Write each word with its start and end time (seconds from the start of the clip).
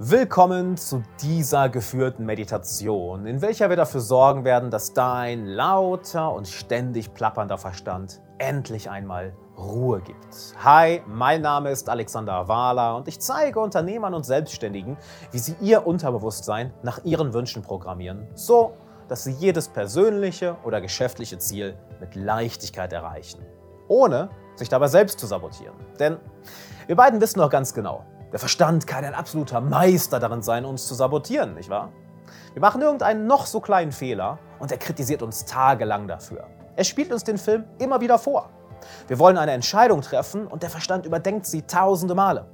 Willkommen 0.00 0.76
zu 0.76 1.04
dieser 1.22 1.68
geführten 1.68 2.26
Meditation, 2.26 3.26
in 3.26 3.40
welcher 3.40 3.68
wir 3.68 3.76
dafür 3.76 4.00
sorgen 4.00 4.44
werden, 4.44 4.72
dass 4.72 4.92
dein 4.92 5.46
lauter 5.46 6.32
und 6.32 6.48
ständig 6.48 7.14
plappernder 7.14 7.58
Verstand 7.58 8.20
endlich 8.38 8.90
einmal 8.90 9.32
Ruhe 9.56 10.00
gibt. 10.00 10.56
Hi, 10.64 11.00
mein 11.06 11.42
Name 11.42 11.70
ist 11.70 11.88
Alexander 11.88 12.48
Wahler 12.48 12.96
und 12.96 13.06
ich 13.06 13.20
zeige 13.20 13.60
Unternehmern 13.60 14.14
und 14.14 14.26
Selbstständigen, 14.26 14.96
wie 15.30 15.38
sie 15.38 15.54
ihr 15.60 15.86
Unterbewusstsein 15.86 16.72
nach 16.82 17.04
ihren 17.04 17.32
Wünschen 17.32 17.62
programmieren, 17.62 18.26
so 18.34 18.74
dass 19.06 19.22
sie 19.22 19.30
jedes 19.30 19.68
persönliche 19.68 20.56
oder 20.64 20.80
geschäftliche 20.80 21.38
Ziel 21.38 21.76
mit 22.00 22.16
Leichtigkeit 22.16 22.92
erreichen, 22.92 23.46
ohne 23.86 24.28
sich 24.56 24.68
dabei 24.68 24.88
selbst 24.88 25.20
zu 25.20 25.28
sabotieren. 25.28 25.76
Denn 26.00 26.16
wir 26.88 26.96
beiden 26.96 27.20
wissen 27.20 27.38
doch 27.38 27.48
ganz 27.48 27.72
genau, 27.72 28.04
der 28.34 28.40
Verstand 28.40 28.88
kann 28.88 29.04
ein 29.04 29.14
absoluter 29.14 29.60
Meister 29.60 30.18
darin 30.18 30.42
sein, 30.42 30.64
uns 30.64 30.88
zu 30.88 30.94
sabotieren, 30.94 31.54
nicht 31.54 31.70
wahr? 31.70 31.92
Wir 32.52 32.60
machen 32.60 32.82
irgendeinen 32.82 33.28
noch 33.28 33.46
so 33.46 33.60
kleinen 33.60 33.92
Fehler 33.92 34.40
und 34.58 34.72
er 34.72 34.78
kritisiert 34.78 35.22
uns 35.22 35.44
tagelang 35.44 36.08
dafür. 36.08 36.48
Er 36.74 36.82
spielt 36.82 37.12
uns 37.12 37.22
den 37.22 37.38
Film 37.38 37.62
immer 37.78 38.00
wieder 38.00 38.18
vor. 38.18 38.50
Wir 39.06 39.20
wollen 39.20 39.38
eine 39.38 39.52
Entscheidung 39.52 40.00
treffen 40.00 40.48
und 40.48 40.64
der 40.64 40.70
Verstand 40.70 41.06
überdenkt 41.06 41.46
sie 41.46 41.62
tausende 41.62 42.16
Male. 42.16 42.48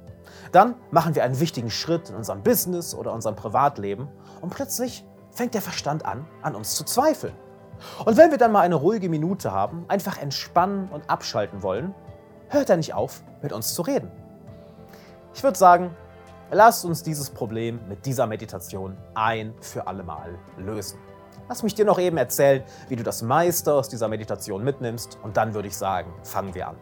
Dann 0.51 0.75
machen 0.91 1.15
wir 1.15 1.23
einen 1.23 1.39
wichtigen 1.39 1.71
Schritt 1.71 2.11
in 2.11 2.15
unserem 2.15 2.43
Business 2.43 2.93
oder 2.93 3.11
unserem 3.11 3.35
Privatleben 3.35 4.07
und 4.39 4.51
plötzlich 4.51 5.03
fängt 5.31 5.55
der 5.55 5.63
Verstand 5.63 6.05
an, 6.05 6.27
an 6.43 6.53
uns 6.53 6.75
zu 6.75 6.83
zweifeln. 6.83 7.33
Und 8.05 8.17
wenn 8.17 8.29
wir 8.29 8.37
dann 8.37 8.51
mal 8.51 8.61
eine 8.61 8.75
ruhige 8.75 9.09
Minute 9.09 9.51
haben, 9.51 9.85
einfach 9.87 10.21
entspannen 10.21 10.89
und 10.89 11.09
abschalten 11.09 11.63
wollen, 11.63 11.95
hört 12.49 12.69
er 12.69 12.77
nicht 12.77 12.93
auf, 12.93 13.23
mit 13.41 13.51
uns 13.51 13.73
zu 13.73 13.81
reden. 13.81 14.11
Ich 15.33 15.43
würde 15.43 15.57
sagen, 15.57 15.95
lasst 16.51 16.83
uns 16.83 17.03
dieses 17.03 17.29
Problem 17.29 17.79
mit 17.87 18.05
dieser 18.05 18.27
Meditation 18.27 18.97
ein 19.13 19.53
für 19.61 19.87
alle 19.87 20.03
Mal 20.03 20.37
lösen. 20.57 20.99
Lass 21.47 21.63
mich 21.63 21.73
dir 21.73 21.85
noch 21.85 21.99
eben 21.99 22.17
erzählen, 22.17 22.63
wie 22.89 22.97
du 22.97 23.03
das 23.03 23.21
meiste 23.21 23.73
aus 23.73 23.87
dieser 23.87 24.07
Meditation 24.07 24.63
mitnimmst 24.63 25.17
und 25.23 25.37
dann 25.37 25.53
würde 25.53 25.69
ich 25.69 25.77
sagen, 25.77 26.13
fangen 26.23 26.53
wir 26.53 26.67
an. 26.67 26.75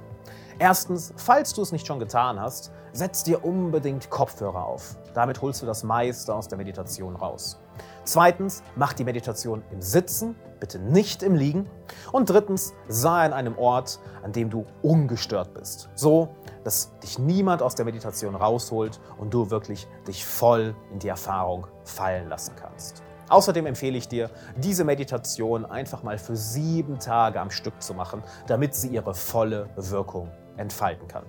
Erstens, 0.58 1.14
falls 1.16 1.54
du 1.54 1.62
es 1.62 1.72
nicht 1.72 1.88
schon 1.88 2.00
getan 2.00 2.40
hast, 2.40 2.72
setz 2.92 3.24
dir 3.24 3.46
unbedingt 3.46 4.10
Kopfhörer 4.10 4.66
auf. 4.66 4.98
Damit 5.14 5.42
holst 5.42 5.62
du 5.62 5.66
das 5.66 5.84
meiste 5.84 6.34
aus 6.34 6.48
der 6.48 6.58
Meditation 6.58 7.16
raus. 7.16 7.62
Zweitens, 8.04 8.62
mach 8.76 8.94
die 8.94 9.06
Meditation 9.06 9.64
im 9.72 9.82
Sitzen, 9.82 10.36
bitte 10.60 10.80
nicht 10.80 11.24
im 11.24 11.36
Liegen. 11.36 11.70
Und 12.12 12.30
drittens, 12.30 12.74
sei 12.88 13.26
an 13.26 13.34
einem 13.34 13.58
Ort, 13.58 14.00
an 14.22 14.34
dem 14.34 14.50
du 14.50 14.66
ungestört 14.82 15.54
bist. 15.54 15.90
So, 15.96 16.30
dass 16.64 16.98
dich 17.00 17.20
niemand 17.20 17.62
aus 17.62 17.76
der 17.76 17.86
Meditation 17.86 18.36
rausholt 18.36 19.00
und 19.18 19.34
du 19.34 19.50
wirklich 19.50 19.88
dich 20.08 20.26
voll 20.26 20.76
in 20.92 21.00
die 21.00 21.08
Erfahrung 21.08 21.68
fallen 21.84 22.30
lassen 22.30 22.56
kannst. 22.56 23.04
Außerdem 23.30 23.68
empfehle 23.68 23.98
ich 23.98 24.08
dir, 24.08 24.30
diese 24.58 24.84
Meditation 24.84 25.66
einfach 25.66 26.02
mal 26.02 26.18
für 26.18 26.36
sieben 26.36 27.00
Tage 27.00 27.40
am 27.40 27.52
Stück 27.52 27.82
zu 27.82 27.94
machen, 27.94 28.24
damit 28.48 28.74
sie 28.74 28.90
ihre 28.90 29.14
volle 29.14 29.70
Wirkung 29.76 30.32
entfalten 30.58 31.08
kann. 31.08 31.26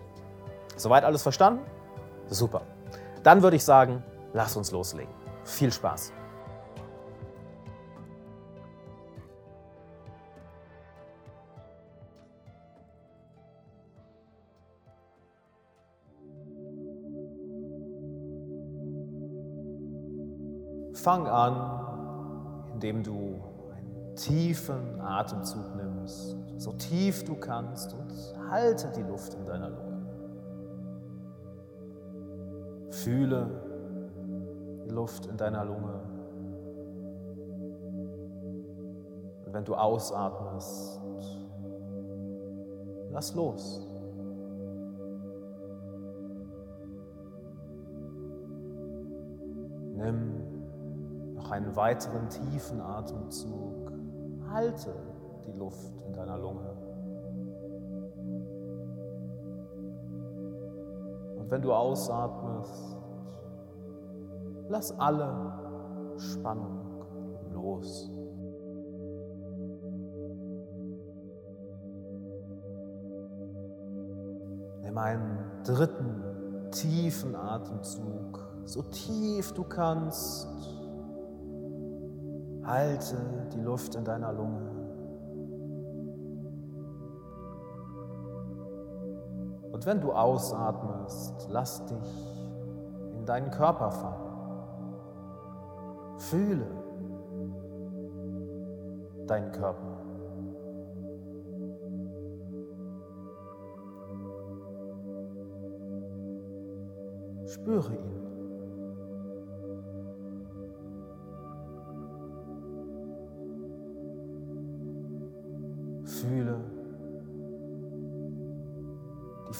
Soweit 0.76 1.04
alles 1.04 1.22
verstanden? 1.22 1.64
Super. 2.28 2.62
Dann 3.22 3.42
würde 3.42 3.56
ich 3.56 3.64
sagen, 3.64 4.02
lass 4.32 4.56
uns 4.56 4.70
loslegen. 4.70 5.12
Viel 5.44 5.72
Spaß! 5.72 6.12
Fang 21.02 21.26
an, 21.26 22.68
indem 22.74 23.02
du 23.02 23.40
einen 23.74 24.14
tiefen 24.16 25.00
Atemzug 25.00 25.74
nimmst, 25.74 26.36
so 26.58 26.72
tief 26.72 27.24
du 27.24 27.36
kannst 27.36 27.94
und 27.94 28.12
halte 28.50 28.92
die 28.94 29.02
Luft 29.02 29.32
in 29.32 29.46
deiner 29.46 29.70
Lunge. 29.70 30.06
Fühle 32.90 33.48
die 34.84 34.90
Luft 34.90 35.24
in 35.24 35.38
deiner 35.38 35.64
Lunge. 35.64 36.02
Und 39.46 39.54
wenn 39.54 39.64
du 39.64 39.74
ausatmest, 39.74 41.00
lass 43.10 43.34
los. 43.34 43.86
Nimm 49.96 50.39
einen 51.50 51.74
weiteren 51.76 52.28
tiefen 52.28 52.80
Atemzug. 52.80 53.92
Halte 54.50 54.94
die 55.46 55.52
Luft 55.52 56.02
in 56.06 56.12
deiner 56.12 56.38
Lunge. 56.38 56.70
Und 61.38 61.50
wenn 61.50 61.62
du 61.62 61.72
ausatmest, 61.72 62.96
lass 64.68 64.98
alle 64.98 66.14
Spannung 66.16 67.04
los. 67.52 68.10
Nimm 74.82 74.98
einen 74.98 75.38
dritten 75.64 76.70
tiefen 76.70 77.34
Atemzug, 77.34 78.38
so 78.64 78.82
tief 78.82 79.52
du 79.52 79.64
kannst. 79.64 80.48
Halte 82.70 83.16
die 83.52 83.60
Luft 83.62 83.96
in 83.96 84.04
deiner 84.04 84.32
Lunge. 84.32 84.60
Und 89.72 89.84
wenn 89.86 90.00
du 90.00 90.12
ausatmest, 90.12 91.48
lass 91.50 91.84
dich 91.86 92.38
in 93.16 93.26
deinen 93.26 93.50
Körper 93.50 93.90
fallen. 93.90 94.30
Fühle 96.18 96.66
deinen 99.26 99.50
Körper. 99.50 99.98
Spüre 107.46 107.96
ihn. 107.96 108.19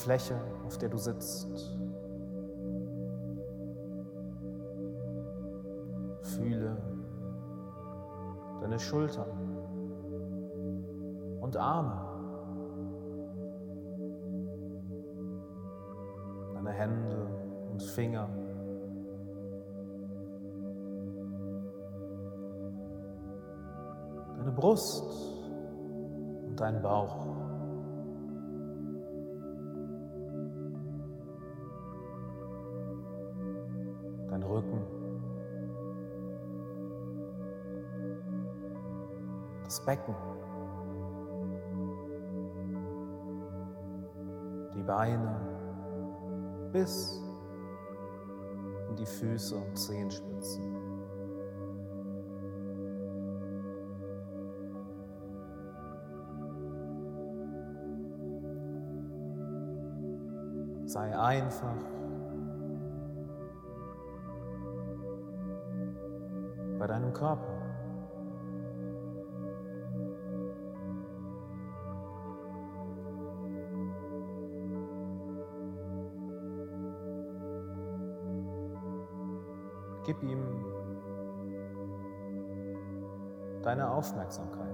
Fläche, 0.01 0.41
auf 0.65 0.79
der 0.79 0.89
du 0.89 0.97
sitzt. 0.97 1.79
Fühle 6.23 6.77
deine 8.63 8.79
Schultern 8.79 9.29
und 11.41 11.57
Arme, 11.57 12.01
deine 16.55 16.71
Hände 16.71 17.27
und 17.71 17.83
Finger. 17.83 18.29
Deine 24.39 24.53
Brust 24.53 25.05
und 26.47 26.59
deinen 26.59 26.81
Bauch. 26.81 27.40
Rücken. 34.51 34.81
Das 39.65 39.85
Becken. 39.85 40.15
Die 44.75 44.83
Beine 44.83 45.41
bis 46.73 47.23
in 48.89 48.97
die 48.97 49.07
Füße 49.07 49.57
und 49.57 49.79
Zehenspitzen. 49.79 50.81
Sei 60.87 61.17
einfach 61.17 61.77
bei 66.81 66.87
deinem 66.87 67.13
Körper. 67.13 67.61
gib 80.07 80.23
ihm 80.23 80.65
deine 83.63 83.89
Aufmerksamkeit. 83.91 84.70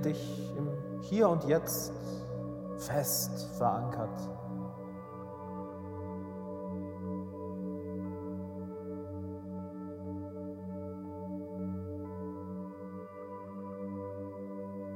Dich 0.00 0.52
im 0.56 0.68
Hier 1.02 1.28
und 1.28 1.44
Jetzt 1.44 1.92
fest 2.78 3.48
verankert. 3.56 4.08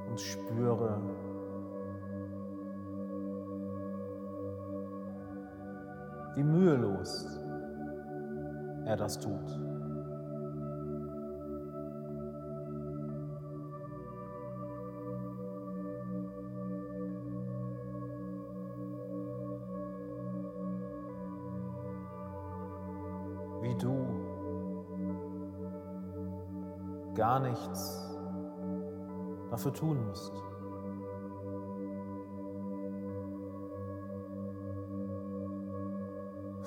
Und 0.08 0.20
spüre, 0.20 1.00
wie 6.36 6.42
mühelos 6.42 7.40
er 8.86 8.96
das 8.96 9.18
tut. 9.18 9.73
Wie 23.64 23.75
du 23.76 23.96
gar 27.14 27.40
nichts 27.40 28.14
dafür 29.50 29.72
tun 29.72 30.06
musst. 30.06 30.34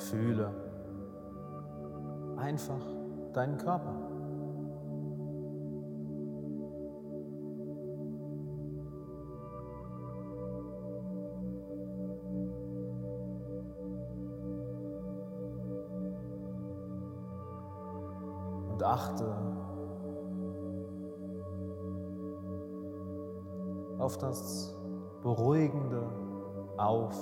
Fühle 0.09 0.51
einfach 2.37 2.83
deinen 3.33 3.59
Körper. 3.59 4.06
Achte 18.97 19.35
auf 23.99 24.17
das 24.17 24.75
beruhigende 25.21 26.03
Auf 26.77 27.15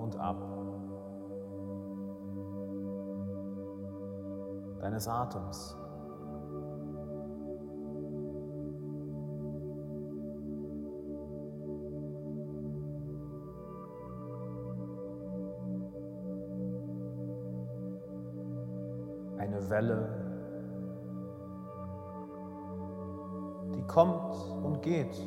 und 0.00 0.18
Ab. 0.18 0.52
deines 4.80 5.06
Atems. 5.06 5.76
Eine 19.38 19.70
Welle, 19.70 20.11
kommt 23.92 24.34
und 24.64 24.82
geht. 24.82 25.20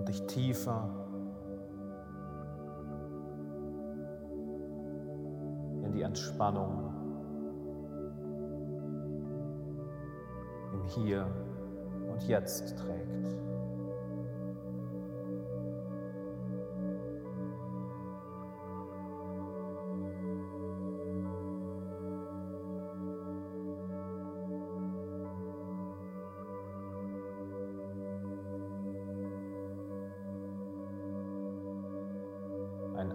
und 0.00 0.08
dich 0.08 0.26
tiefer 0.26 0.88
in 5.84 5.92
die 5.92 6.00
Entspannung 6.00 6.94
im 10.72 10.82
Hier 10.84 11.26
und 12.10 12.22
Jetzt 12.26 12.78
trägt. 12.78 13.59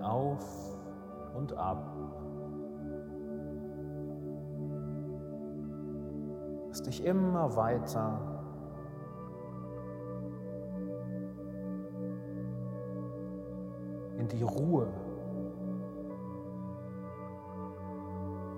Auf 0.05 0.77
und 1.35 1.53
Ab, 1.57 1.83
das 6.69 6.83
dich 6.83 7.03
immer 7.05 7.55
weiter 7.55 8.19
in 14.17 14.27
die 14.27 14.43
Ruhe 14.43 14.87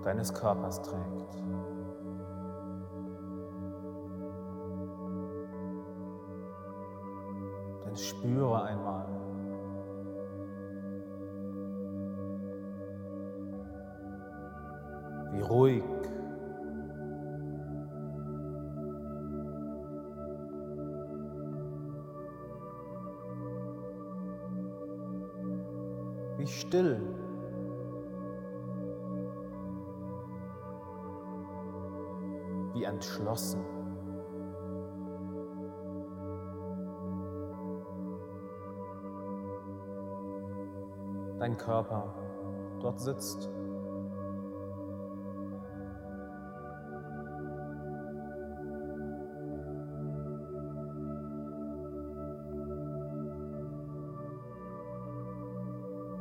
deines 0.02 0.32
Körpers 0.32 0.80
trägt. 0.82 1.34
Denn 7.84 7.96
spüre 7.96 8.62
einmal, 8.62 9.17
ruhig. 15.48 15.82
Wie 26.36 26.46
still. 26.46 27.00
Wie 32.74 32.84
entschlossen. 32.84 33.64
Dein 41.38 41.56
Körper 41.56 42.14
dort 42.80 43.00
sitzt. 43.00 43.50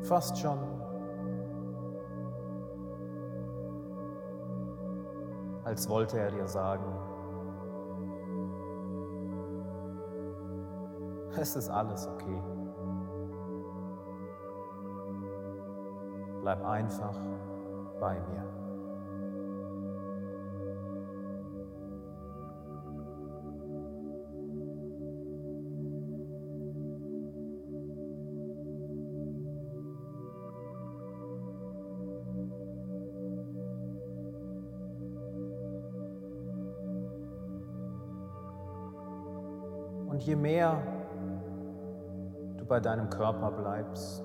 Fast 0.07 0.37
schon 0.37 0.57
als 5.67 5.89
wollte 5.89 6.17
er 6.17 6.31
dir 6.31 6.47
sagen, 6.47 6.85
es 11.37 11.55
ist 11.57 11.69
alles 11.69 12.07
okay. 12.07 12.41
Bleib 16.41 16.63
einfach 16.63 17.19
bei 17.99 18.13
mir. 18.13 18.66
Je 40.27 40.35
mehr 40.35 40.83
du 42.57 42.65
bei 42.65 42.81
deinem 42.81 43.09
Körper 43.09 43.49
bleibst, 43.49 44.23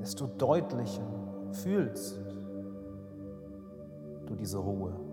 desto 0.00 0.26
deutlicher 0.26 1.06
fühlst 1.52 2.20
du 4.26 4.34
diese 4.34 4.58
Ruhe. 4.58 5.03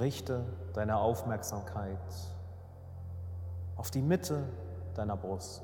Richte 0.00 0.44
deine 0.72 0.96
Aufmerksamkeit 0.96 1.98
auf 3.76 3.90
die 3.90 4.02
Mitte 4.02 4.42
deiner 4.94 5.16
Brust, 5.16 5.62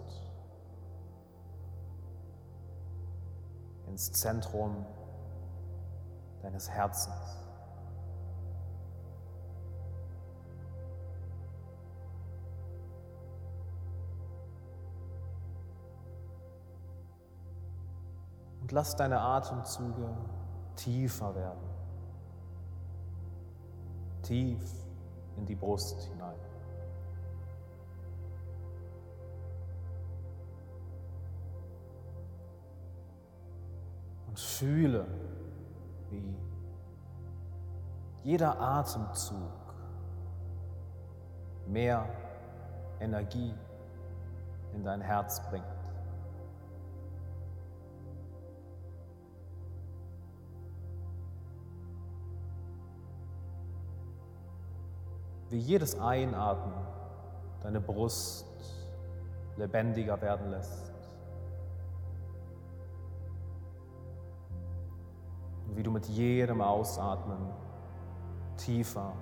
ins 3.87 4.13
Zentrum 4.13 4.85
deines 6.43 6.71
Herzens. 6.71 7.15
Und 18.61 18.73
lass 18.73 18.97
deine 18.97 19.21
Atemzüge 19.21 20.09
tiefer 20.75 21.35
werden 21.35 21.76
tief 24.27 24.61
in 25.37 25.47
die 25.47 25.55
Brust 25.55 26.03
hinein. 26.03 26.35
Und 34.29 34.39
fühle, 34.39 35.07
wie 36.11 36.37
jeder 38.25 38.61
Atemzug 38.61 39.37
mehr 41.67 42.09
Energie 43.01 43.55
in 44.75 44.83
dein 44.83 45.01
Herz 45.01 45.41
bringt. 45.49 45.76
Wie 55.51 55.59
jedes 55.59 55.99
Einatmen 55.99 56.75
deine 57.63 57.81
Brust 57.81 58.47
lebendiger 59.57 60.21
werden 60.21 60.51
lässt. 60.51 60.93
Und 65.67 65.77
wie 65.77 65.83
du 65.83 65.91
mit 65.91 66.07
jedem 66.07 66.61
Ausatmen 66.61 67.39
tiefer 68.57 69.13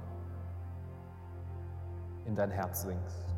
in 2.24 2.34
dein 2.34 2.50
Herz 2.50 2.82
sinkst. 2.82 3.34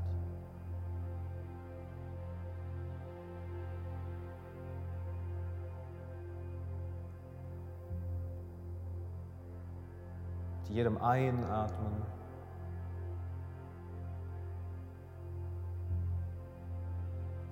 Mit 10.61 10.69
jedem 10.71 10.99
Einatmen 10.99 12.03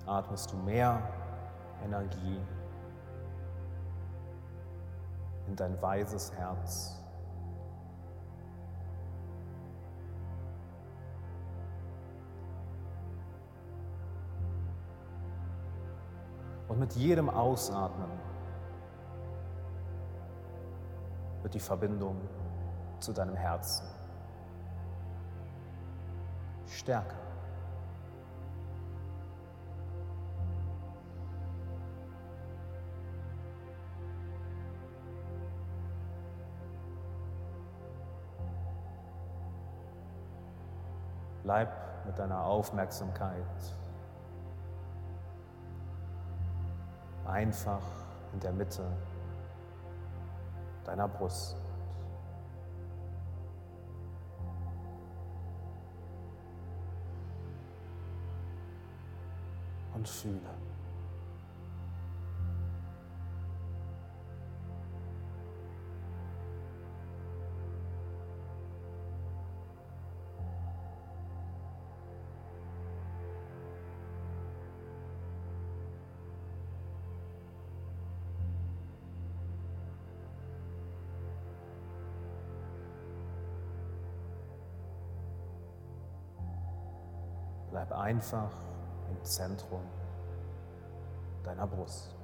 atmest 0.05 0.51
du 0.51 0.57
mehr 0.57 1.01
Energie 1.83 2.39
in 5.47 5.55
dein 5.55 5.81
weises 5.81 6.31
Herz. 6.33 7.01
Und 16.67 16.79
mit 16.79 16.93
jedem 16.93 17.29
Ausatmen 17.29 18.09
wird 21.41 21.53
die 21.53 21.59
Verbindung 21.59 22.19
zu 22.99 23.13
deinem 23.13 23.35
Herzen 23.35 23.85
stärker. 26.67 27.24
Bleib 41.45 41.69
mit 42.07 42.17
deiner 42.17 42.43
Aufmerksamkeit 42.43 43.45
einfach 47.23 47.83
in 48.33 48.39
der 48.39 48.51
Mitte 48.51 48.83
deiner 50.85 51.07
Brust. 51.07 51.55
Und 59.93 60.09
fühle. 60.09 60.64
Bleib 87.75 87.91
einfach 87.91 88.51
im 89.11 89.21
Zentrum 89.25 89.81
deiner 91.43 91.67
Brust. 91.67 92.14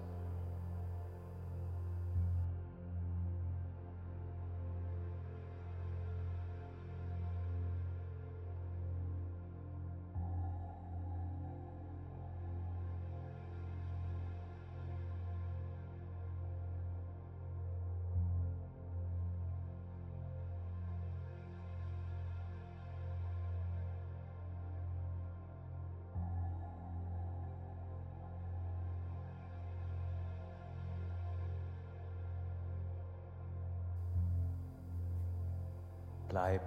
Bleib 36.31 36.61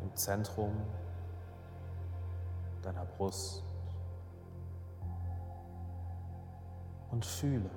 im 0.00 0.14
Zentrum 0.14 0.72
deiner 2.82 3.04
Brust 3.04 3.64
und 7.10 7.26
fühle. 7.26 7.68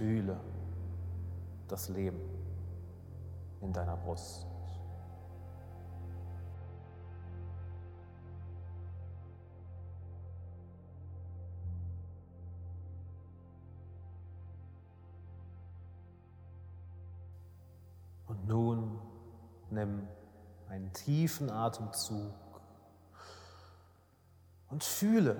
Fühle 0.00 0.40
das 1.68 1.90
Leben 1.90 2.22
in 3.60 3.70
deiner 3.70 3.98
Brust. 3.98 4.46
Und 18.26 18.48
nun 18.48 18.98
nimm 19.68 20.08
einen 20.70 20.90
tiefen 20.94 21.50
Atemzug 21.50 22.32
und 24.70 24.82
fühle, 24.82 25.36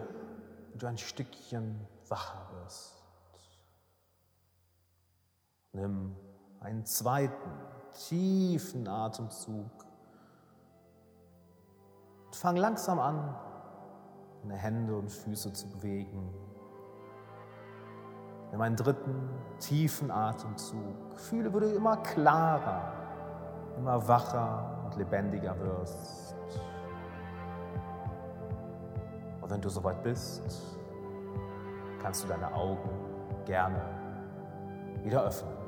wie 0.75 0.79
du 0.79 0.87
ein 0.87 0.99
Stückchen 0.99 1.81
wacher 2.09 2.47
wirst. 2.62 3.00
Nimm 5.73 6.17
einen 6.61 6.85
zweiten 6.85 7.50
tiefen 8.09 8.89
Atemzug 8.89 9.71
und 12.27 12.37
fang 12.37 12.57
langsam 12.57 12.99
an, 12.99 13.35
deine 14.43 14.57
Hände 14.57 14.97
und 14.97 15.11
Füße 15.11 15.53
zu 15.53 15.69
bewegen. 15.69 16.35
Nimm 18.50 18.61
einen 18.61 18.77
dritten 18.77 19.29
tiefen 19.61 20.11
Atemzug. 20.11 21.17
Fühle, 21.17 21.55
wie 21.55 21.61
du 21.61 21.75
immer 21.75 21.97
klarer, 21.99 22.93
immer 23.77 24.07
wacher 24.09 24.83
und 24.85 24.97
lebendiger 24.97 25.57
wirst. 25.61 26.35
Und 29.41 29.50
wenn 29.50 29.61
du 29.61 29.69
soweit 29.69 30.03
bist, 30.03 30.43
kannst 32.03 32.25
du 32.25 32.29
deine 32.29 32.53
Augen 32.53 32.91
gerne 33.45 33.81
wieder 35.05 35.23
öffnen. 35.23 35.60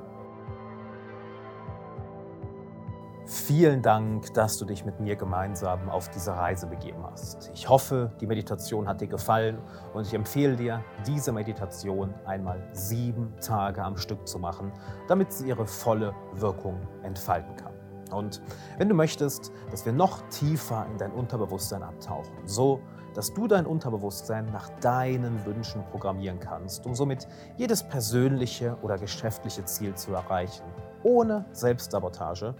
Vielen 3.54 3.82
Dank, 3.82 4.32
dass 4.32 4.56
du 4.56 4.64
dich 4.64 4.86
mit 4.86 4.98
mir 4.98 5.14
gemeinsam 5.14 5.90
auf 5.90 6.08
diese 6.08 6.34
Reise 6.34 6.66
begeben 6.66 7.04
hast. 7.04 7.50
Ich 7.52 7.68
hoffe, 7.68 8.10
die 8.18 8.26
Meditation 8.26 8.88
hat 8.88 9.02
dir 9.02 9.08
gefallen 9.08 9.58
und 9.92 10.06
ich 10.06 10.14
empfehle 10.14 10.56
dir, 10.56 10.82
diese 11.06 11.32
Meditation 11.32 12.14
einmal 12.24 12.66
sieben 12.72 13.34
Tage 13.42 13.84
am 13.84 13.98
Stück 13.98 14.26
zu 14.26 14.38
machen, 14.38 14.72
damit 15.06 15.34
sie 15.34 15.48
ihre 15.48 15.66
volle 15.66 16.14
Wirkung 16.32 16.80
entfalten 17.02 17.54
kann. 17.56 17.74
Und 18.10 18.40
wenn 18.78 18.88
du 18.88 18.94
möchtest, 18.94 19.52
dass 19.70 19.84
wir 19.84 19.92
noch 19.92 20.26
tiefer 20.30 20.86
in 20.90 20.96
dein 20.96 21.12
Unterbewusstsein 21.12 21.82
abtauchen, 21.82 22.32
so 22.46 22.80
dass 23.12 23.34
du 23.34 23.48
dein 23.48 23.66
Unterbewusstsein 23.66 24.46
nach 24.46 24.70
deinen 24.80 25.44
Wünschen 25.44 25.84
programmieren 25.90 26.40
kannst, 26.40 26.86
um 26.86 26.94
somit 26.94 27.28
jedes 27.58 27.82
persönliche 27.82 28.78
oder 28.80 28.96
geschäftliche 28.96 29.62
Ziel 29.66 29.94
zu 29.94 30.14
erreichen, 30.14 30.64
ohne 31.04 31.44
Selbstsabotage, 31.52 32.54